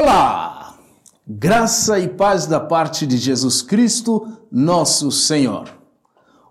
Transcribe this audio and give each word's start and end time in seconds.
Olá! 0.00 0.78
Graça 1.26 1.98
e 1.98 2.06
paz 2.06 2.46
da 2.46 2.60
parte 2.60 3.04
de 3.04 3.16
Jesus 3.16 3.62
Cristo, 3.62 4.28
nosso 4.48 5.10
Senhor. 5.10 5.68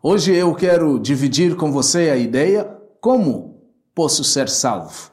Hoje 0.03 0.35
eu 0.35 0.53
quero 0.53 0.99
dividir 0.99 1.55
com 1.55 1.71
você 1.71 2.09
a 2.09 2.17
ideia 2.17 2.69
como 2.99 3.61
posso 3.95 4.21
ser 4.21 4.49
salvo. 4.49 5.11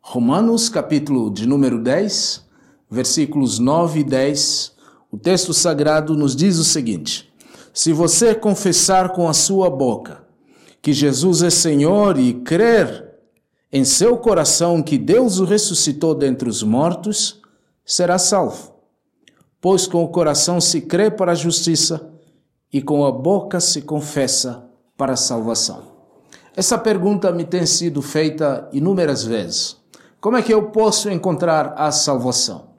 Romanos, 0.00 0.68
capítulo 0.68 1.30
de 1.30 1.46
número 1.46 1.80
10, 1.80 2.44
versículos 2.90 3.60
9 3.60 4.00
e 4.00 4.04
10. 4.04 4.72
O 5.12 5.16
texto 5.16 5.54
sagrado 5.54 6.16
nos 6.16 6.34
diz 6.34 6.58
o 6.58 6.64
seguinte: 6.64 7.32
Se 7.72 7.92
você 7.92 8.34
confessar 8.34 9.10
com 9.10 9.28
a 9.28 9.32
sua 9.32 9.70
boca 9.70 10.24
que 10.82 10.92
Jesus 10.92 11.40
é 11.40 11.50
Senhor 11.50 12.18
e 12.18 12.34
crer 12.34 13.12
em 13.72 13.84
seu 13.84 14.16
coração 14.16 14.82
que 14.82 14.98
Deus 14.98 15.38
o 15.38 15.44
ressuscitou 15.44 16.16
dentre 16.16 16.48
os 16.48 16.64
mortos, 16.64 17.45
será 17.86 18.18
salvo. 18.18 18.74
Pois 19.60 19.86
com 19.86 20.02
o 20.02 20.08
coração 20.08 20.60
se 20.60 20.80
crê 20.80 21.10
para 21.10 21.32
a 21.32 21.36
justiça 21.36 22.10
e 22.72 22.82
com 22.82 23.06
a 23.06 23.12
boca 23.12 23.60
se 23.60 23.82
confessa 23.82 24.68
para 24.96 25.12
a 25.12 25.16
salvação. 25.16 25.82
Essa 26.56 26.76
pergunta 26.76 27.30
me 27.30 27.44
tem 27.44 27.64
sido 27.64 28.02
feita 28.02 28.68
inúmeras 28.72 29.24
vezes. 29.24 29.76
Como 30.20 30.36
é 30.36 30.42
que 30.42 30.52
eu 30.52 30.70
posso 30.70 31.08
encontrar 31.08 31.74
a 31.76 31.92
salvação? 31.92 32.70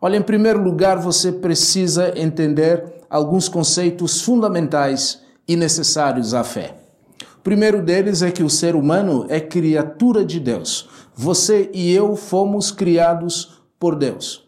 Olha, 0.00 0.16
em 0.16 0.22
primeiro 0.22 0.62
lugar, 0.62 0.98
você 0.98 1.30
precisa 1.30 2.18
entender 2.18 3.04
alguns 3.10 3.48
conceitos 3.48 4.22
fundamentais 4.22 5.20
e 5.46 5.54
necessários 5.54 6.34
à 6.34 6.42
fé 6.42 6.86
primeiro 7.46 7.80
deles 7.80 8.22
é 8.22 8.32
que 8.32 8.42
o 8.42 8.50
ser 8.50 8.74
humano 8.74 9.24
é 9.28 9.38
criatura 9.38 10.24
de 10.24 10.40
Deus. 10.40 10.88
Você 11.14 11.70
e 11.72 11.92
eu 11.92 12.16
fomos 12.16 12.72
criados 12.72 13.62
por 13.78 13.94
Deus. 13.94 14.45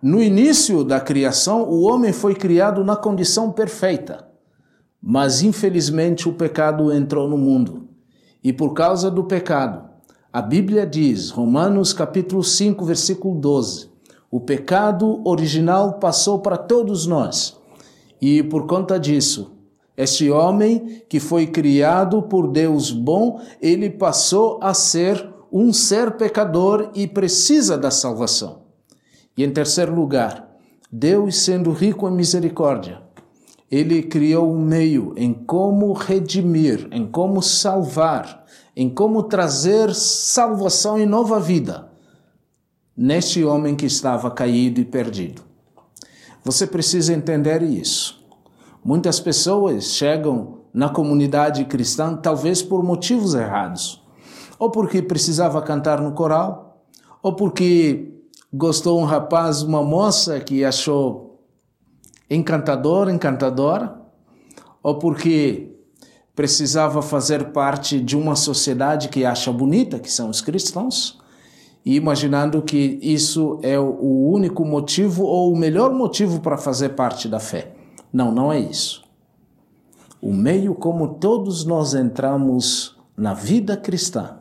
No 0.00 0.22
início 0.22 0.84
da 0.84 1.00
criação, 1.00 1.68
o 1.68 1.82
homem 1.82 2.12
foi 2.12 2.32
criado 2.32 2.84
na 2.84 2.94
condição 2.94 3.50
perfeita. 3.50 4.28
Mas 5.02 5.42
infelizmente 5.42 6.28
o 6.28 6.34
pecado 6.34 6.92
entrou 6.92 7.28
no 7.28 7.36
mundo. 7.36 7.88
E 8.42 8.52
por 8.52 8.74
causa 8.74 9.10
do 9.10 9.24
pecado, 9.24 9.90
a 10.32 10.40
Bíblia 10.40 10.86
diz, 10.86 11.30
Romanos 11.30 11.92
capítulo 11.92 12.44
5, 12.44 12.84
versículo 12.84 13.40
12, 13.40 13.90
o 14.30 14.38
pecado 14.38 15.20
original 15.24 15.94
passou 15.94 16.38
para 16.38 16.56
todos 16.56 17.04
nós. 17.04 17.56
E 18.20 18.40
por 18.44 18.68
conta 18.68 19.00
disso, 19.00 19.50
este 19.96 20.30
homem 20.30 21.02
que 21.08 21.18
foi 21.18 21.48
criado 21.48 22.22
por 22.22 22.46
Deus 22.46 22.92
bom, 22.92 23.40
ele 23.60 23.90
passou 23.90 24.60
a 24.62 24.72
ser 24.72 25.28
um 25.52 25.72
ser 25.72 26.12
pecador 26.12 26.90
e 26.94 27.04
precisa 27.08 27.76
da 27.76 27.90
salvação. 27.90 28.67
E 29.38 29.44
em 29.44 29.52
terceiro 29.52 29.94
lugar, 29.94 30.50
Deus 30.90 31.36
sendo 31.36 31.70
rico 31.70 32.08
em 32.08 32.12
misericórdia, 32.12 33.00
ele 33.70 34.02
criou 34.02 34.52
um 34.52 34.60
meio 34.60 35.14
em 35.16 35.32
como 35.32 35.92
redimir, 35.92 36.88
em 36.90 37.06
como 37.06 37.40
salvar, 37.40 38.44
em 38.74 38.90
como 38.90 39.22
trazer 39.22 39.94
salvação 39.94 40.98
e 40.98 41.06
nova 41.06 41.38
vida 41.38 41.88
neste 42.96 43.44
homem 43.44 43.76
que 43.76 43.86
estava 43.86 44.28
caído 44.28 44.80
e 44.80 44.84
perdido. 44.84 45.42
Você 46.42 46.66
precisa 46.66 47.14
entender 47.14 47.62
isso. 47.62 48.20
Muitas 48.84 49.20
pessoas 49.20 49.84
chegam 49.84 50.62
na 50.74 50.88
comunidade 50.88 51.64
cristã 51.66 52.16
talvez 52.16 52.60
por 52.60 52.82
motivos 52.82 53.34
errados. 53.34 54.02
Ou 54.58 54.68
porque 54.68 55.00
precisava 55.00 55.62
cantar 55.62 56.00
no 56.00 56.10
coral, 56.10 56.82
ou 57.22 57.36
porque 57.36 58.17
gostou 58.52 59.00
um 59.00 59.04
rapaz, 59.04 59.62
uma 59.62 59.82
moça 59.82 60.40
que 60.40 60.64
achou 60.64 61.40
encantador, 62.30 63.08
encantadora, 63.08 64.00
ou 64.82 64.98
porque 64.98 65.74
precisava 66.34 67.02
fazer 67.02 67.52
parte 67.52 68.00
de 68.00 68.16
uma 68.16 68.36
sociedade 68.36 69.08
que 69.08 69.24
acha 69.24 69.52
bonita, 69.52 69.98
que 69.98 70.10
são 70.10 70.30
os 70.30 70.40
cristãos, 70.40 71.18
e 71.84 71.96
imaginando 71.96 72.62
que 72.62 72.98
isso 73.02 73.58
é 73.62 73.78
o 73.78 74.30
único 74.30 74.64
motivo 74.64 75.24
ou 75.24 75.52
o 75.52 75.56
melhor 75.56 75.92
motivo 75.92 76.40
para 76.40 76.56
fazer 76.56 76.90
parte 76.90 77.28
da 77.28 77.40
fé. 77.40 77.72
Não, 78.12 78.30
não 78.30 78.52
é 78.52 78.60
isso. 78.60 79.02
O 80.20 80.32
meio 80.32 80.74
como 80.74 81.14
todos 81.14 81.64
nós 81.64 81.94
entramos 81.94 82.96
na 83.16 83.34
vida 83.34 83.76
cristã 83.76 84.38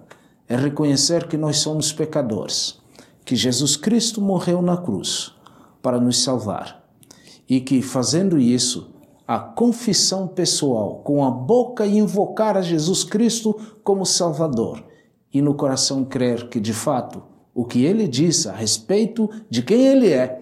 é 0.47 0.56
reconhecer 0.56 1.28
que 1.28 1.38
nós 1.38 1.57
somos 1.57 1.91
pecadores, 1.91 2.79
que 3.27 3.35
Jesus 3.35 3.75
Cristo 3.75 4.21
morreu 4.21 4.61
na 4.61 4.77
cruz 4.77 5.33
para 5.81 5.99
nos 5.99 6.23
salvar 6.23 6.81
e 7.47 7.59
que 7.59 7.81
fazendo 7.81 8.39
isso, 8.39 8.95
a 9.27 9.38
confissão 9.38 10.29
pessoal, 10.29 11.01
com 11.03 11.25
a 11.25 11.29
boca 11.29 11.85
invocar 11.85 12.55
a 12.55 12.61
Jesus 12.61 13.03
Cristo 13.03 13.53
como 13.83 14.05
Salvador 14.05 14.81
e 15.33 15.41
no 15.41 15.55
coração 15.55 16.05
crer 16.05 16.47
que 16.47 16.57
de 16.57 16.71
fato 16.71 17.21
o 17.53 17.66
que 17.66 17.83
ele 17.83 18.07
diz 18.07 18.47
a 18.47 18.53
respeito 18.53 19.29
de 19.49 19.61
quem 19.61 19.85
ele 19.87 20.13
é 20.13 20.41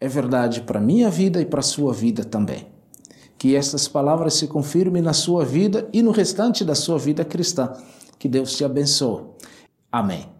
é 0.00 0.08
verdade 0.08 0.62
para 0.62 0.80
minha 0.80 1.10
vida 1.10 1.42
e 1.42 1.44
para 1.44 1.60
a 1.60 1.62
sua 1.62 1.92
vida 1.92 2.24
também. 2.24 2.66
Que 3.36 3.54
estas 3.54 3.86
palavras 3.86 4.32
se 4.32 4.46
confirmem 4.46 5.02
na 5.02 5.12
sua 5.12 5.44
vida 5.44 5.90
e 5.92 6.02
no 6.02 6.10
restante 6.10 6.64
da 6.64 6.74
sua 6.74 6.98
vida 6.98 7.22
cristã. 7.22 7.70
Que 8.18 8.28
Deus 8.28 8.56
te 8.56 8.64
abençoe. 8.64 9.24
Amém. 9.92 10.33